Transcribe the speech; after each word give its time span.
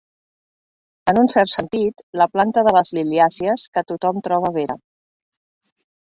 En 1.11 1.19
un 1.23 1.27
cert 1.33 1.51
sentit, 1.55 2.01
la 2.21 2.25
planta 2.37 2.63
de 2.67 2.73
les 2.77 2.91
liliàcies 2.99 3.65
que 3.79 3.83
tothom 3.91 4.23
troba 4.29 4.51
vera. 4.57 4.79